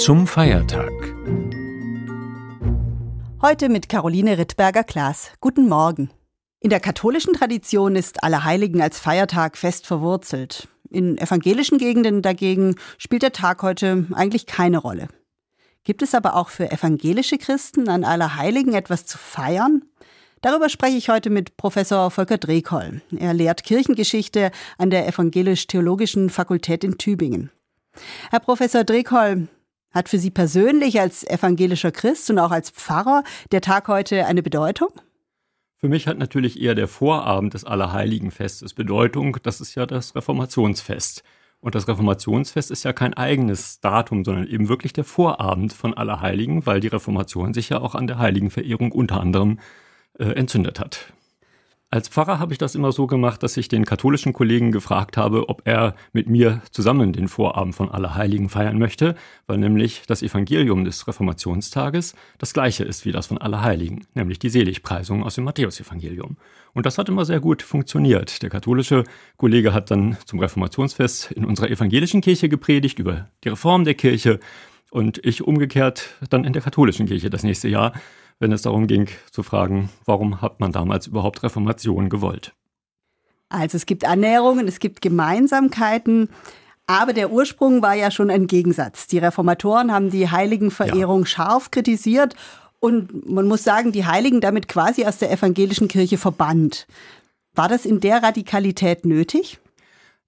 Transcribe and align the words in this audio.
Zum 0.00 0.26
Feiertag. 0.26 0.90
Heute 3.42 3.68
mit 3.68 3.90
Caroline 3.90 4.38
Rittberger-Klaas. 4.38 5.32
Guten 5.42 5.68
Morgen. 5.68 6.08
In 6.58 6.70
der 6.70 6.80
katholischen 6.80 7.34
Tradition 7.34 7.96
ist 7.96 8.24
Allerheiligen 8.24 8.80
als 8.80 8.98
Feiertag 8.98 9.58
fest 9.58 9.86
verwurzelt. 9.86 10.68
In 10.88 11.18
evangelischen 11.18 11.76
Gegenden 11.76 12.22
dagegen 12.22 12.76
spielt 12.96 13.20
der 13.20 13.32
Tag 13.32 13.62
heute 13.62 14.06
eigentlich 14.14 14.46
keine 14.46 14.78
Rolle. 14.78 15.08
Gibt 15.84 16.00
es 16.00 16.14
aber 16.14 16.34
auch 16.34 16.48
für 16.48 16.72
evangelische 16.72 17.36
Christen 17.36 17.90
an 17.90 18.02
Allerheiligen 18.02 18.72
etwas 18.72 19.04
zu 19.04 19.18
feiern? 19.18 19.82
Darüber 20.40 20.70
spreche 20.70 20.96
ich 20.96 21.10
heute 21.10 21.28
mit 21.28 21.58
Professor 21.58 22.10
Volker 22.10 22.38
Drehkoll. 22.38 23.02
Er 23.14 23.34
lehrt 23.34 23.64
Kirchengeschichte 23.64 24.50
an 24.78 24.88
der 24.88 25.06
Evangelisch-Theologischen 25.06 26.30
Fakultät 26.30 26.84
in 26.84 26.96
Tübingen. 26.96 27.50
Herr 28.30 28.40
Professor 28.40 28.82
Drehkoll, 28.84 29.48
hat 29.92 30.08
für 30.08 30.18
Sie 30.18 30.30
persönlich 30.30 31.00
als 31.00 31.26
evangelischer 31.26 31.92
Christ 31.92 32.30
und 32.30 32.38
auch 32.38 32.50
als 32.50 32.70
Pfarrer 32.70 33.24
der 33.52 33.60
Tag 33.60 33.88
heute 33.88 34.26
eine 34.26 34.42
Bedeutung? 34.42 34.88
Für 35.76 35.88
mich 35.88 36.06
hat 36.06 36.18
natürlich 36.18 36.60
eher 36.60 36.74
der 36.74 36.88
Vorabend 36.88 37.54
des 37.54 37.64
Allerheiligenfestes 37.64 38.74
Bedeutung. 38.74 39.38
Das 39.42 39.60
ist 39.60 39.74
ja 39.74 39.86
das 39.86 40.14
Reformationsfest. 40.14 41.22
Und 41.60 41.74
das 41.74 41.88
Reformationsfest 41.88 42.70
ist 42.70 42.84
ja 42.84 42.92
kein 42.92 43.14
eigenes 43.14 43.80
Datum, 43.80 44.24
sondern 44.24 44.46
eben 44.46 44.68
wirklich 44.68 44.92
der 44.92 45.04
Vorabend 45.04 45.72
von 45.72 45.94
Allerheiligen, 45.94 46.66
weil 46.66 46.80
die 46.80 46.88
Reformation 46.88 47.54
sich 47.54 47.68
ja 47.68 47.80
auch 47.80 47.94
an 47.94 48.06
der 48.06 48.18
Heiligenverehrung 48.18 48.92
unter 48.92 49.20
anderem 49.20 49.58
äh, 50.18 50.24
entzündet 50.24 50.80
hat. 50.80 51.12
Als 51.92 52.08
Pfarrer 52.08 52.38
habe 52.38 52.52
ich 52.52 52.58
das 52.58 52.76
immer 52.76 52.92
so 52.92 53.08
gemacht, 53.08 53.42
dass 53.42 53.56
ich 53.56 53.66
den 53.66 53.84
katholischen 53.84 54.32
Kollegen 54.32 54.70
gefragt 54.70 55.16
habe, 55.16 55.48
ob 55.48 55.62
er 55.64 55.96
mit 56.12 56.28
mir 56.28 56.62
zusammen 56.70 57.12
den 57.12 57.26
Vorabend 57.26 57.74
von 57.74 57.90
Allerheiligen 57.90 58.48
feiern 58.48 58.78
möchte, 58.78 59.16
weil 59.48 59.58
nämlich 59.58 60.02
das 60.06 60.22
Evangelium 60.22 60.84
des 60.84 61.08
Reformationstages 61.08 62.14
das 62.38 62.52
gleiche 62.52 62.84
ist 62.84 63.06
wie 63.06 63.10
das 63.10 63.26
von 63.26 63.38
Allerheiligen, 63.38 64.06
nämlich 64.14 64.38
die 64.38 64.50
Seligpreisung 64.50 65.24
aus 65.24 65.34
dem 65.34 65.42
Matthäusevangelium. 65.42 66.36
Und 66.74 66.86
das 66.86 66.96
hat 66.96 67.08
immer 67.08 67.24
sehr 67.24 67.40
gut 67.40 67.60
funktioniert. 67.60 68.40
Der 68.42 68.50
katholische 68.50 69.02
Kollege 69.36 69.74
hat 69.74 69.90
dann 69.90 70.16
zum 70.26 70.38
Reformationsfest 70.38 71.32
in 71.32 71.44
unserer 71.44 71.70
evangelischen 71.70 72.20
Kirche 72.20 72.48
gepredigt 72.48 73.00
über 73.00 73.26
die 73.42 73.48
Reform 73.48 73.82
der 73.82 73.94
Kirche 73.94 74.38
und 74.92 75.18
ich 75.24 75.42
umgekehrt 75.42 76.14
dann 76.30 76.44
in 76.44 76.52
der 76.52 76.62
katholischen 76.62 77.06
Kirche 77.06 77.30
das 77.30 77.42
nächste 77.42 77.66
Jahr 77.66 77.94
wenn 78.40 78.50
es 78.52 78.62
darum 78.62 78.88
ging 78.88 79.06
zu 79.30 79.44
fragen, 79.44 79.90
warum 80.04 80.40
hat 80.40 80.58
man 80.58 80.72
damals 80.72 81.06
überhaupt 81.06 81.42
Reformation 81.44 82.08
gewollt. 82.08 82.52
Also 83.48 83.76
es 83.76 83.86
gibt 83.86 84.04
Annäherungen, 84.04 84.66
es 84.66 84.80
gibt 84.80 85.02
Gemeinsamkeiten, 85.02 86.30
aber 86.86 87.12
der 87.12 87.30
Ursprung 87.30 87.82
war 87.82 87.94
ja 87.94 88.10
schon 88.10 88.30
ein 88.30 88.46
Gegensatz. 88.46 89.06
Die 89.06 89.18
Reformatoren 89.18 89.92
haben 89.92 90.10
die 90.10 90.28
Heiligenverehrung 90.28 91.20
ja. 91.20 91.26
scharf 91.26 91.70
kritisiert 91.70 92.34
und 92.80 93.28
man 93.28 93.46
muss 93.46 93.62
sagen, 93.62 93.92
die 93.92 94.06
Heiligen 94.06 94.40
damit 94.40 94.66
quasi 94.66 95.04
aus 95.04 95.18
der 95.18 95.30
evangelischen 95.30 95.88
Kirche 95.88 96.18
verbannt. 96.18 96.86
War 97.54 97.68
das 97.68 97.84
in 97.84 98.00
der 98.00 98.22
Radikalität 98.22 99.04
nötig? 99.04 99.58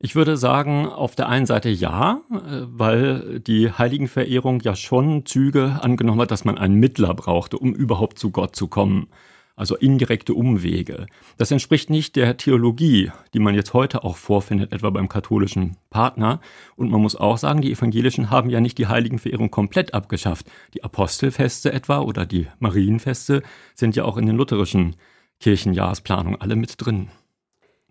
Ich 0.05 0.17
würde 0.17 0.37
sagen, 0.37 0.87
auf 0.87 1.15
der 1.15 1.29
einen 1.29 1.47
Seite 1.47 1.69
ja, 1.69 2.23
äh, 2.33 2.63
weil 2.67 3.39
die 3.39 3.71
Heiligenverehrung 3.71 4.59
ja 4.61 4.75
schon 4.75 5.25
Züge 5.27 5.79
angenommen 5.81 6.21
hat, 6.21 6.33
dass 6.33 6.45
man 6.45 6.59
einen 6.59 6.75
Mittler 6.75 7.15
brauchte, 7.15 7.57
um 7.57 7.73
überhaupt 7.73 8.19
zu 8.19 8.33
Gott 8.33 8.57
zu 8.57 8.67
kommen. 8.67 9.07
Also 9.55 9.77
indirekte 9.77 10.35
Umwege. 10.35 11.07
Das 11.37 11.53
entspricht 11.53 11.89
nicht 11.89 12.17
der 12.17 12.37
Theologie, 12.37 13.13
die 13.33 13.39
man 13.39 13.55
jetzt 13.55 13.75
heute 13.75 14.03
auch 14.03 14.17
vorfindet, 14.17 14.73
etwa 14.73 14.91
beim 14.91 15.09
katholischen 15.09 15.77
Partner. 15.89 16.41
Und 16.75 16.91
man 16.91 17.01
muss 17.01 17.15
auch 17.15 17.39
sagen, 17.39 17.61
die 17.61 17.71
Evangelischen 17.71 18.29
haben 18.29 18.51
ja 18.51 18.61
nicht 18.61 18.79
die 18.79 18.89
Heiligenverehrung 18.89 19.53
komplett 19.53 19.95
abgeschafft. 19.95 20.51
Die 20.75 20.83
Apostelfeste 20.83 21.73
etwa 21.73 22.01
oder 22.01 22.27
die 22.27 22.49
Marienfeste 22.59 23.45
sind 23.77 23.95
ja 23.95 24.05
auch 24.05 24.17
in 24.17 24.27
den 24.27 24.37
lutherischen 24.37 24.97
Kirchenjahresplanungen 25.39 26.41
alle 26.41 26.57
mit 26.57 26.75
drin 26.85 27.09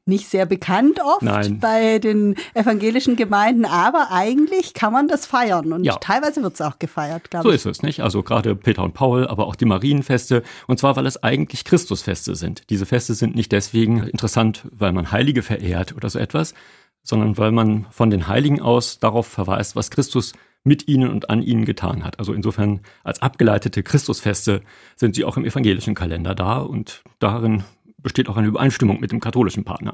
nicht 0.06 0.28
sehr 0.28 0.46
bekannt 0.46 1.00
oft 1.00 1.22
Nein. 1.22 1.60
bei 1.60 2.00
den 2.00 2.36
evangelischen 2.54 3.16
Gemeinden, 3.16 3.66
aber 3.66 4.08
eigentlich 4.12 4.74
kann 4.74 4.92
man 4.92 5.08
das 5.08 5.26
feiern 5.26 5.74
und 5.74 5.84
ja. 5.84 5.96
teilweise 5.98 6.42
wird 6.42 6.56
es 6.56 6.62
auch 6.62 6.80
gefeiert, 6.80 7.30
glaube 7.30 7.54
ich. 7.54 7.62
So 7.62 7.70
ist 7.70 7.78
es, 7.78 7.84
nicht? 7.84 8.02
Also 8.02 8.24
gerade 8.24 8.56
Peter 8.56 8.84
und 8.84 8.94
Paul, 8.94 9.28
aber 9.28 9.46
auch 9.48 9.56
die 9.56 9.66
Marienfeste 9.66 10.44
und 10.68 10.80
zwar, 10.80 10.96
weil 10.96 11.06
es 11.06 11.22
eigentlich 11.22 11.66
Christusfeste 11.66 12.36
sind. 12.36 12.70
Diese 12.70 12.86
Feste 12.86 13.14
sind 13.14 13.36
nicht 13.36 13.52
deswegen 13.52 14.04
interessant, 14.04 14.68
weil 14.72 14.92
man 14.92 15.12
Heilige 15.12 15.44
verehrt 15.44 15.96
oder 15.96 16.10
so 16.10 16.18
etwas, 16.18 16.56
sondern 17.04 17.38
weil 17.38 17.52
man 17.52 17.86
von 17.92 18.10
den 18.10 18.28
Heiligen 18.28 18.62
aus 18.62 19.00
darauf 19.00 19.28
verweist, 19.28 19.76
was 19.76 19.92
Christus 19.92 20.34
mit 20.64 20.88
ihnen 20.88 21.10
und 21.10 21.30
an 21.30 21.42
ihnen 21.42 21.66
getan 21.66 22.04
hat. 22.04 22.20
Also 22.20 22.34
insofern 22.34 22.82
als 23.04 23.22
abgeleitete 23.22 23.82
Christusfeste 23.82 24.62
sind 24.96 25.16
sie 25.16 25.26
auch 25.26 25.38
im 25.38 25.46
evangelischen 25.46 25.96
Kalender 25.96 26.36
da 26.36 26.58
und 26.58 27.04
darin 27.20 27.64
besteht 28.04 28.30
auch 28.30 28.38
eine 28.38 28.48
Übereinstimmung 28.48 29.00
mit 29.00 29.12
dem 29.12 29.20
katholischen 29.20 29.64
Partner. 29.64 29.94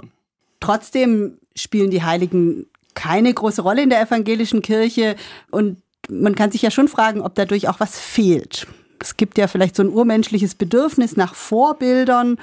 Trotzdem 0.59 1.37
spielen 1.55 1.91
die 1.91 2.03
Heiligen 2.03 2.65
keine 2.93 3.33
große 3.33 3.61
Rolle 3.61 3.83
in 3.83 3.89
der 3.89 4.01
evangelischen 4.01 4.61
Kirche 4.61 5.15
und 5.51 5.81
man 6.09 6.35
kann 6.35 6.51
sich 6.51 6.61
ja 6.61 6.71
schon 6.71 6.87
fragen, 6.87 7.21
ob 7.21 7.35
dadurch 7.35 7.67
auch 7.67 7.79
was 7.79 7.99
fehlt. 7.99 8.67
Es 8.99 9.17
gibt 9.17 9.37
ja 9.37 9.47
vielleicht 9.47 9.75
so 9.75 9.83
ein 9.83 9.89
urmenschliches 9.89 10.55
Bedürfnis 10.55 11.15
nach 11.17 11.35
Vorbildern 11.35 12.37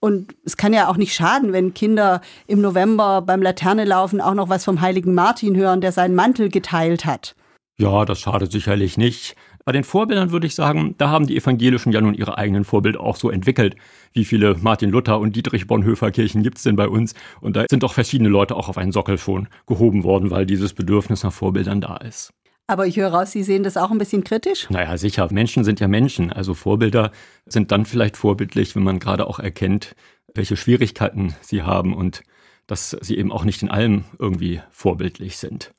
und 0.00 0.34
es 0.44 0.56
kann 0.56 0.72
ja 0.72 0.88
auch 0.88 0.96
nicht 0.96 1.14
schaden, 1.14 1.52
wenn 1.52 1.74
Kinder 1.74 2.22
im 2.46 2.60
November 2.60 3.22
beim 3.22 3.42
Laternelaufen 3.42 4.20
auch 4.20 4.34
noch 4.34 4.48
was 4.48 4.64
vom 4.64 4.80
heiligen 4.80 5.14
Martin 5.14 5.56
hören, 5.56 5.80
der 5.80 5.92
seinen 5.92 6.14
Mantel 6.14 6.48
geteilt 6.48 7.04
hat. 7.04 7.36
Ja, 7.78 8.04
das 8.04 8.20
schadet 8.20 8.50
sicherlich 8.50 8.96
nicht. 8.96 9.36
Bei 9.70 9.72
den 9.72 9.84
Vorbildern 9.84 10.32
würde 10.32 10.48
ich 10.48 10.56
sagen, 10.56 10.96
da 10.98 11.10
haben 11.10 11.28
die 11.28 11.36
Evangelischen 11.36 11.92
ja 11.92 12.00
nun 12.00 12.14
ihre 12.14 12.36
eigenen 12.36 12.64
Vorbilder 12.64 12.98
auch 12.98 13.14
so 13.14 13.30
entwickelt. 13.30 13.76
Wie 14.12 14.24
viele 14.24 14.56
Martin 14.60 14.90
Luther 14.90 15.20
und 15.20 15.36
Dietrich 15.36 15.68
Bonhoeffer 15.68 16.10
Kirchen 16.10 16.42
gibt 16.42 16.56
es 16.56 16.64
denn 16.64 16.74
bei 16.74 16.88
uns? 16.88 17.14
Und 17.40 17.54
da 17.54 17.66
sind 17.70 17.84
doch 17.84 17.92
verschiedene 17.92 18.30
Leute 18.30 18.56
auch 18.56 18.68
auf 18.68 18.76
einen 18.76 18.90
Sockel 18.90 19.16
schon 19.16 19.46
gehoben 19.68 20.02
worden, 20.02 20.32
weil 20.32 20.44
dieses 20.44 20.74
Bedürfnis 20.74 21.22
nach 21.22 21.32
Vorbildern 21.32 21.80
da 21.80 21.98
ist. 21.98 22.32
Aber 22.66 22.88
ich 22.88 22.96
höre 22.96 23.14
raus, 23.14 23.30
Sie 23.30 23.44
sehen 23.44 23.62
das 23.62 23.76
auch 23.76 23.92
ein 23.92 23.98
bisschen 23.98 24.24
kritisch? 24.24 24.68
Naja, 24.70 24.98
sicher. 24.98 25.28
Menschen 25.30 25.62
sind 25.62 25.78
ja 25.78 25.86
Menschen. 25.86 26.32
Also 26.32 26.54
Vorbilder 26.54 27.12
sind 27.46 27.70
dann 27.70 27.86
vielleicht 27.86 28.16
vorbildlich, 28.16 28.74
wenn 28.74 28.82
man 28.82 28.98
gerade 28.98 29.24
auch 29.24 29.38
erkennt, 29.38 29.94
welche 30.34 30.56
Schwierigkeiten 30.56 31.36
sie 31.42 31.62
haben 31.62 31.94
und 31.94 32.24
dass 32.66 32.96
sie 33.00 33.16
eben 33.16 33.30
auch 33.30 33.44
nicht 33.44 33.62
in 33.62 33.70
allem 33.70 34.02
irgendwie 34.18 34.62
vorbildlich 34.72 35.36
sind. 35.36 35.70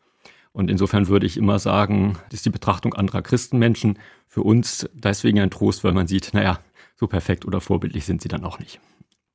Und 0.54 0.70
insofern 0.70 1.08
würde 1.08 1.26
ich 1.26 1.38
immer 1.38 1.60
sagen, 1.60 2.18
das 2.30 2.40
ist 2.40 2.46
die 2.46 2.50
Betrachtung 2.50 2.94
anderer 2.94 3.22
Christenmenschen 3.22 3.98
für 4.28 4.44
uns 4.44 4.90
deswegen 4.94 5.40
ein 5.40 5.50
Trost, 5.50 5.84
weil 5.84 5.94
man 5.94 6.08
sieht, 6.08 6.34
naja, 6.34 6.60
so 6.96 7.08
perfekt 7.08 7.46
oder 7.46 7.62
vorbildlich 7.62 8.06
sind 8.06 8.22
sie 8.22 8.28
dann 8.28 8.44
auch 8.44 8.60
nicht. 8.60 8.80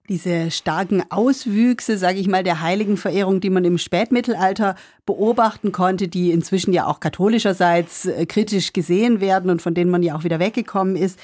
Diese 0.08 0.52
starken 0.52 1.02
Auswüchse, 1.10 1.98
sage 1.98 2.18
ich 2.18 2.28
mal, 2.28 2.44
der 2.44 2.60
Heiligenverehrung, 2.60 3.40
die 3.40 3.50
man 3.50 3.64
im 3.64 3.76
Spätmittelalter 3.76 4.76
beobachten 5.04 5.72
konnte, 5.72 6.06
die 6.06 6.30
inzwischen 6.30 6.72
ja 6.72 6.86
auch 6.86 7.00
katholischerseits 7.00 8.06
äh, 8.06 8.24
kritisch 8.26 8.72
gesehen 8.72 9.20
werden 9.20 9.50
und 9.50 9.62
von 9.62 9.74
denen 9.74 9.90
man 9.90 10.04
ja 10.04 10.14
auch 10.14 10.22
wieder 10.22 10.38
weggekommen 10.38 10.94
ist, 10.94 11.18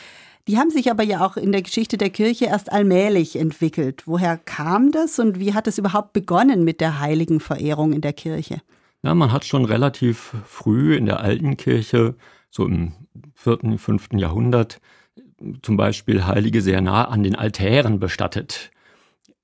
die 0.49 0.59
haben 0.59 0.71
sich 0.71 0.91
aber 0.91 1.05
ja 1.05 1.25
auch 1.25 1.37
in 1.37 1.53
der 1.53 1.63
Geschichte 1.63 1.97
der 1.97 2.11
Kirche 2.11 2.47
erst 2.47 2.73
allmählich 2.73 3.37
entwickelt. 3.37 4.03
Woher 4.07 4.37
kam 4.37 4.91
das 4.91 5.21
und 5.21 5.39
wie 5.39 5.55
hat 5.55 5.69
es 5.69 5.79
überhaupt 5.79 6.13
begonnen 6.13 6.65
mit 6.65 6.81
der 6.81 6.99
Heiligenverehrung 6.99 7.93
in 7.93 8.01
der 8.01 8.13
Kirche? 8.13 8.61
Ja, 9.05 9.15
man 9.15 9.33
hat 9.33 9.45
schon 9.45 9.65
relativ 9.65 10.35
früh 10.47 10.97
in 10.97 11.07
der 11.07 11.21
alten 11.21 11.57
Kirche, 11.57 12.15
so 12.51 12.65
im 12.67 12.93
vierten, 13.35 13.79
fünften 13.79 14.19
Jahrhundert, 14.19 14.81
zum 15.63 15.77
Beispiel 15.77 16.25
Heilige 16.25 16.63
sehr 16.63 16.81
nah 16.81 17.07
an 17.07 17.25
den 17.25 17.35
Altären 17.35 17.99
bestattet. 17.99 18.71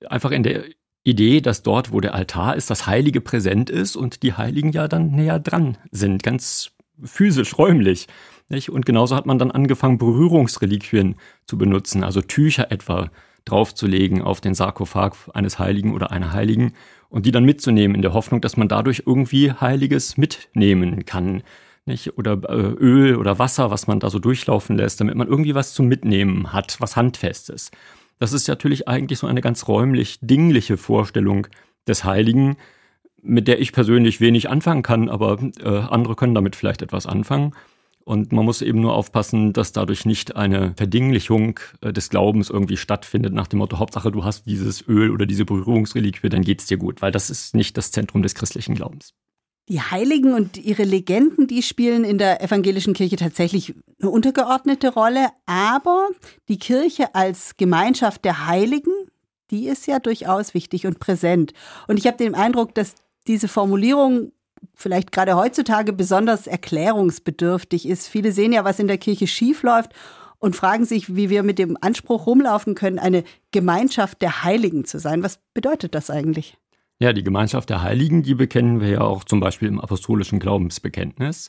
Einfach 0.09 0.31
in 0.31 0.45
der 0.45 0.65
Idee, 1.03 1.41
dass 1.41 1.65
dort, 1.65 1.93
wo 1.93 2.01
der 2.01 2.15
Altar 2.15 2.55
ist, 2.55 2.71
das 2.71 2.87
Heilige 2.87 3.21
präsent 3.21 3.69
ist 3.69 3.97
und 3.97 4.23
die 4.23 4.35
Heiligen 4.35 4.71
ja 4.71 4.87
dann 4.87 5.11
näher 5.11 5.41
dran 5.41 5.77
sind, 5.91 6.23
ganz 6.23 6.71
physisch, 7.03 7.59
räumlich. 7.59 8.07
Nicht? 8.49 8.71
Und 8.71 8.87
genauso 8.87 9.17
hat 9.17 9.27
man 9.27 9.39
dann 9.39 9.51
angefangen, 9.51 9.99
Berührungsreliquien 9.99 11.17
zu 11.47 11.59
benutzen, 11.59 12.05
also 12.05 12.21
Tücher 12.21 12.71
etwa 12.71 13.11
draufzulegen 13.51 14.23
auf 14.23 14.41
den 14.41 14.55
Sarkophag 14.55 15.13
eines 15.35 15.59
Heiligen 15.59 15.95
oder 15.95 16.11
einer 16.11 16.33
Heiligen 16.33 16.75
und 17.09 17.27
die 17.27 17.33
dann 17.33 17.45
mitzunehmen 17.45 17.95
in 17.95 18.03
der 18.03 18.13
Hoffnung, 18.13 18.41
dass 18.41 18.57
man 18.57 18.69
dadurch 18.69 19.05
irgendwie 19.07 19.53
Heiliges 19.53 20.17
mitnehmen 20.17 21.05
kann. 21.05 21.43
Nicht? 21.87 22.19
Oder 22.19 22.33
äh, 22.49 22.55
Öl 22.55 23.17
oder 23.17 23.39
Wasser, 23.39 23.71
was 23.71 23.87
man 23.87 23.99
da 23.99 24.11
so 24.11 24.19
durchlaufen 24.19 24.77
lässt, 24.77 25.01
damit 25.01 25.15
man 25.15 25.27
irgendwie 25.27 25.55
was 25.55 25.73
zum 25.73 25.87
Mitnehmen 25.87 26.53
hat, 26.53 26.77
was 26.81 26.97
Handfestes. 26.97 27.71
Das 28.19 28.33
ist 28.33 28.49
natürlich 28.49 28.89
eigentlich 28.89 29.19
so 29.19 29.27
eine 29.27 29.41
ganz 29.41 29.69
räumlich 29.69 30.19
dingliche 30.21 30.77
Vorstellung 30.77 31.47
des 31.87 32.05
Heiligen, 32.05 32.57
mit 33.23 33.49
der 33.49 33.61
ich 33.61 33.73
persönlich 33.73 34.21
wenig 34.21 34.51
anfangen 34.51 34.83
kann, 34.83 35.09
aber 35.09 35.39
äh, 35.63 35.69
andere 35.69 36.15
können 36.15 36.35
damit 36.35 36.57
vielleicht 36.57 36.83
etwas 36.83 37.07
anfangen. 37.07 37.53
Und 38.09 38.33
man 38.33 38.47
muss 38.47 38.63
eben 38.63 38.81
nur 38.81 38.95
aufpassen, 38.95 39.53
dass 39.53 39.73
dadurch 39.73 40.07
nicht 40.07 40.35
eine 40.35 40.73
Verdinglichung 40.79 41.61
äh, 41.83 41.93
des 41.93 42.09
Glaubens 42.09 42.49
irgendwie 42.49 42.79
stattfindet, 42.79 43.35
nach 43.35 43.49
dem 43.49 43.59
Motto, 43.59 43.79
Hauptsache 43.79 44.11
du 44.11 44.25
hast 44.25 44.47
dieses 44.47 44.89
Öl 44.89 45.11
oder 45.11 45.27
diese 45.27 45.45
Berührungsreliquie, 45.45 46.31
dann 46.31 46.41
geht's 46.41 46.65
dir 46.65 46.79
gut, 46.79 47.03
weil 47.03 47.13
das 47.13 47.29
ist 47.29 47.55
nicht 47.55 47.77
das 47.77 47.93
Zentrum 47.93 48.23
des 48.23 48.35
christlichen 48.35 48.75
Glaubens. 48.75 49.13
Die 49.69 49.83
Heiligen 49.83 50.33
und 50.33 50.57
ihre 50.57 50.85
Legenden, 50.85 51.49
die 51.49 51.61
spielen 51.61 52.05
in 52.05 52.17
der 52.17 52.43
evangelischen 52.43 52.95
Kirche 52.95 53.17
tatsächlich 53.17 53.75
eine 54.01 54.09
untergeordnete 54.09 54.95
Rolle, 54.95 55.29
aber 55.45 56.09
die 56.49 56.59
Kirche 56.59 57.15
als 57.15 57.59
Gemeinschaft 57.59 58.25
der 58.25 58.47
Heiligen, 58.47 58.95
die 59.51 59.69
ist 59.69 59.87
ja 59.87 59.99
durchaus 59.99 60.55
wichtig 60.55 60.87
und 60.87 60.99
präsent. 60.99 61.53
Und 61.89 61.99
ich 61.99 62.07
habe 62.07 62.17
den 62.17 62.35
Eindruck, 62.35 62.75
dass 62.75 62.95
diese 63.27 63.49
Formulierung 63.49 64.33
vielleicht 64.79 65.13
gerade 65.13 65.37
heutzutage 65.37 65.93
besonders 65.93 66.47
erklärungsbedürftig 66.47 67.87
ist. 67.87 68.09
Viele 68.09 68.33
sehen 68.33 68.53
ja, 68.53 68.65
was 68.65 68.79
in 68.79 68.87
der 68.87 68.97
Kirche 68.97 69.27
schiefläuft 69.27 69.91
und 70.39 70.55
fragen 70.55 70.85
sich, 70.85 71.15
wie 71.17 71.29
wir 71.29 71.43
mit 71.43 71.59
dem 71.59 71.77
Anspruch 71.81 72.27
rumlaufen 72.27 72.77
können, 72.77 73.01
eine 73.01 73.25
Gemeinschaft 73.51 74.23
der 74.23 74.45
Heiligen 74.45 74.85
zu 74.85 75.01
sein. 75.01 75.23
Was 75.23 75.41
bedeutet 75.53 75.95
das 75.97 76.11
eigentlich? 76.11 76.57
Ja, 77.01 77.13
die 77.13 77.25
Gemeinschaft 77.25 77.71
der 77.71 77.83
Heiligen, 77.83 78.23
die 78.23 78.35
bekennen 78.35 78.81
wir 78.81 78.89
ja 78.89 79.01
auch 79.01 79.25
zum 79.25 79.41
Beispiel 79.41 79.69
im 79.69 79.81
apostolischen 79.81 80.39
Glaubensbekenntnis. 80.39 81.49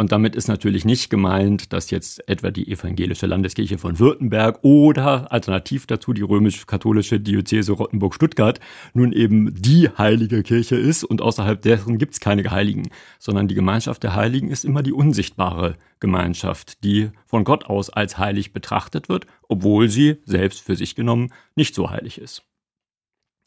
Und 0.00 0.12
damit 0.12 0.36
ist 0.36 0.46
natürlich 0.46 0.84
nicht 0.84 1.10
gemeint, 1.10 1.72
dass 1.72 1.90
jetzt 1.90 2.26
etwa 2.28 2.52
die 2.52 2.70
evangelische 2.70 3.26
Landeskirche 3.26 3.78
von 3.78 3.98
Württemberg 3.98 4.60
oder 4.62 5.32
alternativ 5.32 5.88
dazu 5.88 6.12
die 6.12 6.22
römisch-katholische 6.22 7.18
Diözese 7.18 7.72
Rottenburg-Stuttgart 7.72 8.60
nun 8.94 9.12
eben 9.12 9.60
die 9.60 9.88
heilige 9.88 10.44
Kirche 10.44 10.76
ist 10.76 11.02
und 11.02 11.20
außerhalb 11.20 11.60
dessen 11.60 11.98
gibt 11.98 12.12
es 12.12 12.20
keine 12.20 12.48
Heiligen, 12.48 12.90
sondern 13.18 13.48
die 13.48 13.56
Gemeinschaft 13.56 14.04
der 14.04 14.14
Heiligen 14.14 14.50
ist 14.50 14.64
immer 14.64 14.84
die 14.84 14.92
unsichtbare 14.92 15.74
Gemeinschaft, 15.98 16.84
die 16.84 17.10
von 17.26 17.42
Gott 17.42 17.64
aus 17.64 17.90
als 17.90 18.18
heilig 18.18 18.52
betrachtet 18.52 19.08
wird, 19.08 19.26
obwohl 19.48 19.88
sie 19.88 20.18
selbst 20.24 20.60
für 20.60 20.76
sich 20.76 20.94
genommen 20.94 21.32
nicht 21.56 21.74
so 21.74 21.90
heilig 21.90 22.18
ist. 22.20 22.44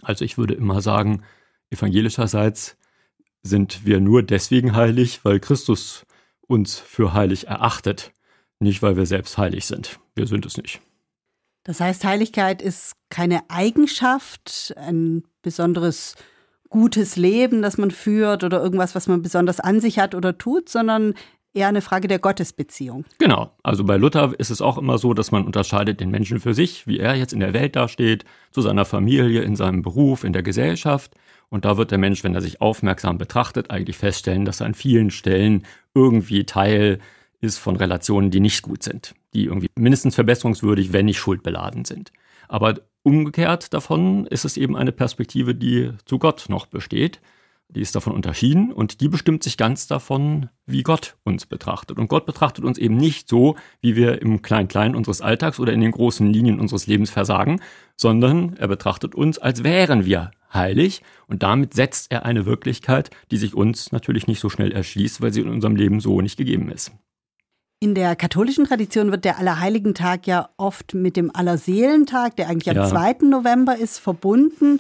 Also 0.01 0.25
ich 0.25 0.37
würde 0.37 0.55
immer 0.55 0.81
sagen, 0.81 1.21
evangelischerseits 1.69 2.77
sind 3.41 3.85
wir 3.85 4.01
nur 4.01 4.21
deswegen 4.21 4.75
heilig, 4.75 5.21
weil 5.23 5.39
Christus 5.39 6.05
uns 6.51 6.77
für 6.77 7.13
heilig 7.13 7.47
erachtet, 7.47 8.11
nicht 8.59 8.83
weil 8.83 8.97
wir 8.97 9.05
selbst 9.05 9.37
heilig 9.37 9.65
sind. 9.65 9.99
Wir 10.13 10.27
sind 10.27 10.45
es 10.45 10.57
nicht. 10.57 10.81
Das 11.63 11.79
heißt, 11.79 12.03
Heiligkeit 12.03 12.61
ist 12.61 12.93
keine 13.09 13.49
Eigenschaft, 13.49 14.73
ein 14.77 15.23
besonderes 15.41 16.15
gutes 16.69 17.15
Leben, 17.15 17.61
das 17.61 17.77
man 17.77 17.91
führt 17.91 18.43
oder 18.43 18.61
irgendwas, 18.61 18.95
was 18.95 19.07
man 19.07 19.21
besonders 19.21 19.59
an 19.59 19.79
sich 19.79 19.99
hat 19.99 20.13
oder 20.15 20.37
tut, 20.37 20.69
sondern 20.69 21.13
eher 21.53 21.67
eine 21.67 21.81
Frage 21.81 22.07
der 22.07 22.19
Gottesbeziehung. 22.19 23.05
Genau. 23.19 23.51
Also 23.61 23.83
bei 23.83 23.97
Luther 23.97 24.33
ist 24.37 24.49
es 24.49 24.61
auch 24.61 24.77
immer 24.77 24.97
so, 24.97 25.13
dass 25.13 25.31
man 25.31 25.45
unterscheidet 25.45 25.99
den 25.99 26.09
Menschen 26.09 26.39
für 26.39 26.53
sich, 26.53 26.87
wie 26.87 26.99
er 26.99 27.15
jetzt 27.15 27.33
in 27.33 27.41
der 27.41 27.53
Welt 27.53 27.75
dasteht, 27.75 28.25
zu 28.51 28.61
seiner 28.61 28.85
Familie, 28.85 29.41
in 29.41 29.55
seinem 29.55 29.81
Beruf, 29.81 30.23
in 30.23 30.33
der 30.33 30.43
Gesellschaft. 30.43 31.13
Und 31.49 31.65
da 31.65 31.75
wird 31.75 31.91
der 31.91 31.97
Mensch, 31.97 32.23
wenn 32.23 32.33
er 32.33 32.41
sich 32.41 32.61
aufmerksam 32.61 33.17
betrachtet, 33.17 33.69
eigentlich 33.69 33.97
feststellen, 33.97 34.45
dass 34.45 34.61
er 34.61 34.67
an 34.67 34.73
vielen 34.73 35.11
Stellen 35.11 35.65
irgendwie 35.93 36.45
Teil 36.45 36.99
ist 37.39 37.57
von 37.57 37.75
Relationen, 37.75 38.31
die 38.31 38.39
nicht 38.39 38.61
gut 38.61 38.83
sind, 38.83 39.15
die 39.33 39.45
irgendwie 39.45 39.69
mindestens 39.75 40.15
verbesserungswürdig, 40.15 40.93
wenn 40.93 41.05
nicht 41.05 41.19
schuldbeladen 41.19 41.85
sind. 41.85 42.11
Aber 42.47 42.75
umgekehrt 43.03 43.73
davon 43.73 44.27
ist 44.27 44.45
es 44.45 44.57
eben 44.57 44.75
eine 44.75 44.91
Perspektive, 44.91 45.55
die 45.55 45.91
zu 46.05 46.19
Gott 46.19 46.45
noch 46.49 46.67
besteht 46.67 47.19
die 47.75 47.81
ist 47.81 47.95
davon 47.95 48.13
unterschieden 48.13 48.71
und 48.71 48.99
die 49.01 49.07
bestimmt 49.07 49.43
sich 49.43 49.57
ganz 49.57 49.87
davon, 49.87 50.49
wie 50.65 50.83
Gott 50.83 51.15
uns 51.23 51.45
betrachtet. 51.45 51.99
Und 51.99 52.09
Gott 52.09 52.25
betrachtet 52.25 52.65
uns 52.65 52.77
eben 52.77 52.97
nicht 52.97 53.29
so, 53.29 53.55
wie 53.79 53.95
wir 53.95 54.21
im 54.21 54.41
Klein-Klein 54.41 54.95
unseres 54.95 55.21
Alltags 55.21 55.59
oder 55.59 55.71
in 55.71 55.79
den 55.79 55.91
großen 55.91 56.27
Linien 56.27 56.59
unseres 56.59 56.87
Lebens 56.87 57.09
versagen, 57.09 57.61
sondern 57.95 58.55
er 58.57 58.67
betrachtet 58.67 59.15
uns, 59.15 59.39
als 59.39 59.63
wären 59.63 60.05
wir 60.05 60.31
heilig 60.53 61.01
und 61.27 61.43
damit 61.43 61.73
setzt 61.73 62.11
er 62.11 62.25
eine 62.25 62.45
Wirklichkeit, 62.45 63.09
die 63.31 63.37
sich 63.37 63.53
uns 63.53 63.91
natürlich 63.91 64.27
nicht 64.27 64.39
so 64.39 64.49
schnell 64.49 64.71
erschließt, 64.71 65.21
weil 65.21 65.33
sie 65.33 65.41
in 65.41 65.49
unserem 65.49 65.75
Leben 65.75 65.99
so 65.99 66.21
nicht 66.21 66.37
gegeben 66.37 66.69
ist. 66.69 66.91
In 67.79 67.95
der 67.95 68.15
katholischen 68.15 68.65
Tradition 68.65 69.09
wird 69.11 69.25
der 69.25 69.39
Allerheiligentag 69.39 70.27
ja 70.27 70.49
oft 70.57 70.93
mit 70.93 71.17
dem 71.17 71.35
Allerseelentag, 71.35 72.35
der 72.35 72.47
eigentlich 72.47 72.69
am 72.69 72.75
ja. 72.75 72.87
2. 72.87 73.25
November 73.27 73.75
ist, 73.75 73.97
verbunden 73.97 74.79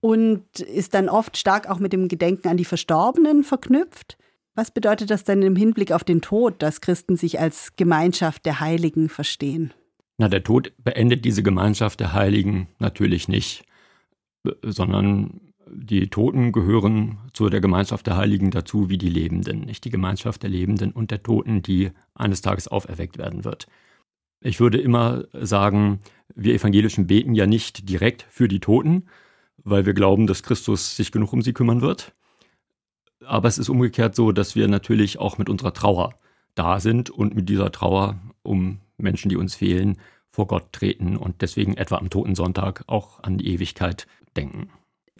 und 0.00 0.58
ist 0.58 0.94
dann 0.94 1.08
oft 1.08 1.36
stark 1.36 1.70
auch 1.70 1.78
mit 1.78 1.92
dem 1.92 2.08
Gedenken 2.08 2.48
an 2.48 2.56
die 2.56 2.64
Verstorbenen 2.64 3.44
verknüpft. 3.44 4.18
Was 4.56 4.72
bedeutet 4.72 5.10
das 5.10 5.22
denn 5.22 5.42
im 5.42 5.54
Hinblick 5.54 5.92
auf 5.92 6.02
den 6.02 6.22
Tod, 6.22 6.60
dass 6.60 6.80
Christen 6.80 7.16
sich 7.16 7.38
als 7.38 7.76
Gemeinschaft 7.76 8.44
der 8.46 8.58
Heiligen 8.58 9.08
verstehen? 9.08 9.72
Na, 10.18 10.28
der 10.28 10.42
Tod 10.42 10.72
beendet 10.78 11.24
diese 11.24 11.42
Gemeinschaft 11.42 12.00
der 12.00 12.12
Heiligen 12.12 12.68
natürlich 12.78 13.28
nicht, 13.28 13.64
sondern 14.62 15.40
die 15.72 16.08
Toten 16.08 16.52
gehören 16.52 17.18
zu 17.32 17.48
der 17.48 17.60
Gemeinschaft 17.60 18.06
der 18.06 18.16
Heiligen 18.16 18.50
dazu 18.50 18.90
wie 18.90 18.98
die 18.98 19.08
Lebenden, 19.08 19.60
nicht 19.60 19.84
die 19.84 19.90
Gemeinschaft 19.90 20.42
der 20.42 20.50
Lebenden 20.50 20.92
und 20.92 21.10
der 21.10 21.22
Toten, 21.22 21.62
die 21.62 21.90
eines 22.14 22.40
Tages 22.40 22.68
auferweckt 22.68 23.18
werden 23.18 23.44
wird. 23.44 23.68
Ich 24.40 24.58
würde 24.58 24.78
immer 24.78 25.24
sagen, 25.32 26.00
wir 26.34 26.54
Evangelischen 26.54 27.06
beten 27.06 27.34
ja 27.34 27.46
nicht 27.46 27.88
direkt 27.88 28.26
für 28.30 28.48
die 28.48 28.60
Toten, 28.60 29.04
weil 29.58 29.86
wir 29.86 29.94
glauben, 29.94 30.26
dass 30.26 30.42
Christus 30.42 30.96
sich 30.96 31.12
genug 31.12 31.32
um 31.32 31.42
sie 31.42 31.52
kümmern 31.52 31.82
wird. 31.82 32.14
Aber 33.24 33.48
es 33.48 33.58
ist 33.58 33.68
umgekehrt 33.68 34.14
so, 34.14 34.32
dass 34.32 34.56
wir 34.56 34.66
natürlich 34.66 35.18
auch 35.18 35.38
mit 35.38 35.48
unserer 35.48 35.74
Trauer 35.74 36.14
da 36.54 36.80
sind 36.80 37.10
und 37.10 37.34
mit 37.34 37.48
dieser 37.48 37.70
Trauer 37.70 38.18
um 38.42 38.80
Menschen, 38.96 39.28
die 39.28 39.36
uns 39.36 39.54
fehlen, 39.54 39.98
vor 40.30 40.46
Gott 40.46 40.72
treten 40.72 41.16
und 41.16 41.42
deswegen 41.42 41.76
etwa 41.76 41.96
am 41.96 42.10
Toten 42.10 42.34
Sonntag 42.34 42.84
auch 42.86 43.22
an 43.22 43.38
die 43.38 43.48
Ewigkeit 43.48 44.06
denken. 44.36 44.70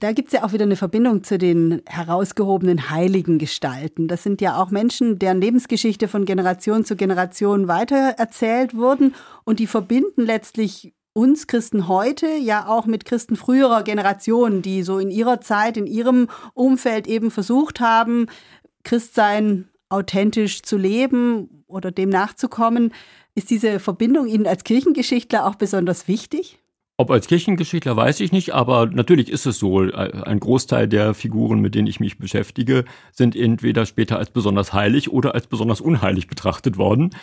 Da 0.00 0.12
gibt 0.12 0.28
es 0.28 0.32
ja 0.32 0.44
auch 0.44 0.54
wieder 0.54 0.64
eine 0.64 0.76
Verbindung 0.76 1.24
zu 1.24 1.36
den 1.36 1.82
herausgehobenen 1.84 2.88
heiligen 2.88 3.38
Gestalten. 3.38 4.08
Das 4.08 4.22
sind 4.22 4.40
ja 4.40 4.56
auch 4.56 4.70
Menschen, 4.70 5.18
deren 5.18 5.42
Lebensgeschichte 5.42 6.08
von 6.08 6.24
Generation 6.24 6.86
zu 6.86 6.96
Generation 6.96 7.68
weitererzählt 7.68 8.74
wurden 8.74 9.14
und 9.44 9.58
die 9.58 9.66
verbinden 9.66 10.24
letztlich 10.24 10.94
uns 11.12 11.46
Christen 11.46 11.86
heute 11.86 12.28
ja 12.28 12.66
auch 12.66 12.86
mit 12.86 13.04
Christen 13.04 13.36
früherer 13.36 13.82
Generationen, 13.82 14.62
die 14.62 14.82
so 14.84 14.98
in 14.98 15.10
ihrer 15.10 15.42
Zeit, 15.42 15.76
in 15.76 15.86
ihrem 15.86 16.28
Umfeld 16.54 17.06
eben 17.06 17.30
versucht 17.30 17.80
haben, 17.80 18.26
Christsein 18.84 19.68
authentisch 19.90 20.62
zu 20.62 20.78
leben 20.78 21.59
oder 21.70 21.90
dem 21.90 22.08
nachzukommen. 22.08 22.92
Ist 23.34 23.50
diese 23.50 23.80
Verbindung 23.80 24.26
Ihnen 24.26 24.46
als 24.46 24.64
Kirchengeschichtler 24.64 25.46
auch 25.46 25.54
besonders 25.54 26.08
wichtig? 26.08 26.58
Ob 27.00 27.10
als 27.10 27.28
Kirchengeschichtler 27.28 27.96
weiß 27.96 28.20
ich 28.20 28.30
nicht, 28.30 28.52
aber 28.52 28.84
natürlich 28.84 29.30
ist 29.30 29.46
es 29.46 29.58
so. 29.58 29.78
Ein 29.78 30.38
Großteil 30.38 30.86
der 30.86 31.14
Figuren, 31.14 31.60
mit 31.60 31.74
denen 31.74 31.86
ich 31.86 31.98
mich 31.98 32.18
beschäftige, 32.18 32.84
sind 33.10 33.34
entweder 33.34 33.86
später 33.86 34.18
als 34.18 34.28
besonders 34.28 34.74
heilig 34.74 35.10
oder 35.10 35.34
als 35.34 35.46
besonders 35.46 35.80
unheilig 35.80 36.26
betrachtet 36.26 36.76
worden. 36.76 37.14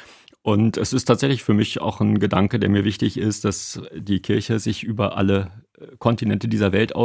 Und 0.41 0.77
es 0.77 0.93
ist 0.93 1.05
tatsächlich 1.05 1.43
für 1.43 1.53
mich 1.53 1.79
auch 1.79 2.01
ein 2.01 2.17
Gedanke, 2.17 2.57
der 2.57 2.69
mir 2.69 2.85
wichtig 2.85 3.17
ist, 3.17 3.45
dass 3.45 3.81
die 3.93 4.19
Kirche 4.19 4.57
sich 4.57 4.83
über 4.83 5.15
alle 5.15 5.51
äh, 5.77 5.95
Kontinente 5.99 6.47
dieser 6.47 6.71
Welt 6.71 6.95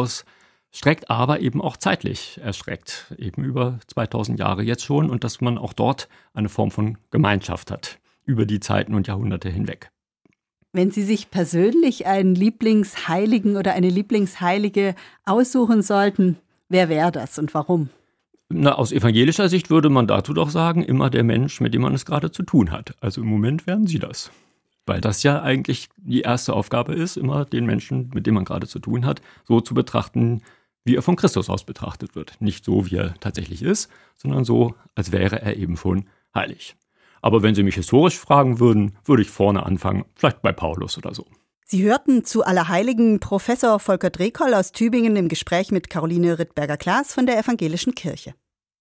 ausstreckt, 0.72 1.10
aber 1.10 1.40
eben 1.40 1.60
auch 1.60 1.76
zeitlich 1.76 2.40
erstreckt, 2.42 3.14
eben 3.18 3.44
über 3.44 3.78
2000 3.88 4.38
Jahre 4.38 4.62
jetzt 4.62 4.84
schon 4.84 5.10
und 5.10 5.22
dass 5.22 5.40
man 5.40 5.58
auch 5.58 5.72
dort 5.72 6.08
eine 6.34 6.48
Form 6.48 6.70
von 6.70 6.98
Gemeinschaft 7.10 7.70
hat, 7.70 7.98
über 8.24 8.46
die 8.46 8.60
Zeiten 8.60 8.94
und 8.94 9.06
Jahrhunderte 9.06 9.50
hinweg. 9.50 9.90
Wenn 10.72 10.90
Sie 10.90 11.02
sich 11.02 11.30
persönlich 11.30 12.06
einen 12.06 12.34
Lieblingsheiligen 12.34 13.56
oder 13.58 13.74
eine 13.74 13.90
Lieblingsheilige 13.90 14.94
aussuchen 15.26 15.82
sollten, 15.82 16.38
wer 16.70 16.88
wäre 16.88 17.12
das 17.12 17.38
und 17.38 17.52
warum? 17.52 17.90
Na, 18.48 18.74
aus 18.74 18.92
evangelischer 18.92 19.50
Sicht 19.50 19.68
würde 19.68 19.90
man 19.90 20.06
dazu 20.06 20.32
doch 20.32 20.48
sagen, 20.48 20.82
immer 20.82 21.10
der 21.10 21.24
Mensch, 21.24 21.60
mit 21.60 21.74
dem 21.74 21.82
man 21.82 21.94
es 21.94 22.06
gerade 22.06 22.30
zu 22.30 22.42
tun 22.42 22.70
hat. 22.70 22.94
Also 23.00 23.20
im 23.20 23.28
Moment 23.28 23.66
wären 23.66 23.86
Sie 23.86 23.98
das. 23.98 24.30
Weil 24.86 25.00
das 25.00 25.22
ja 25.22 25.42
eigentlich 25.42 25.88
die 25.96 26.22
erste 26.22 26.54
Aufgabe 26.54 26.94
ist, 26.94 27.16
immer 27.16 27.44
den 27.44 27.66
Menschen, 27.66 28.10
mit 28.14 28.26
dem 28.26 28.34
man 28.34 28.44
gerade 28.44 28.66
zu 28.66 28.78
tun 28.78 29.06
hat, 29.06 29.22
so 29.44 29.60
zu 29.60 29.74
betrachten, 29.74 30.42
wie 30.84 30.96
er 30.96 31.02
von 31.02 31.16
Christus 31.16 31.48
aus 31.48 31.64
betrachtet 31.64 32.14
wird. 32.14 32.40
Nicht 32.40 32.64
so, 32.64 32.90
wie 32.90 32.96
er 32.96 33.14
tatsächlich 33.20 33.62
ist, 33.62 33.90
sondern 34.16 34.44
so, 34.44 34.74
als 34.94 35.12
wäre 35.12 35.40
er 35.42 35.56
eben 35.56 35.76
schon 35.76 36.08
heilig. 36.34 36.76
Aber 37.20 37.42
wenn 37.42 37.54
Sie 37.54 37.62
mich 37.62 37.76
historisch 37.76 38.18
fragen 38.18 38.58
würden, 38.58 38.96
würde 39.04 39.22
ich 39.22 39.30
vorne 39.30 39.64
anfangen, 39.64 40.04
vielleicht 40.14 40.42
bei 40.42 40.52
Paulus 40.52 40.98
oder 40.98 41.14
so. 41.14 41.26
Sie 41.64 41.84
hörten 41.84 42.24
zu 42.24 42.44
Allerheiligen 42.44 43.20
Professor 43.20 43.78
Volker 43.78 44.10
Drekoll 44.10 44.52
aus 44.52 44.72
Tübingen 44.72 45.16
im 45.16 45.28
Gespräch 45.28 45.70
mit 45.70 45.88
Caroline 45.88 46.38
Rittberger-Klaas 46.38 47.14
von 47.14 47.24
der 47.24 47.38
Evangelischen 47.38 47.94
Kirche. 47.94 48.34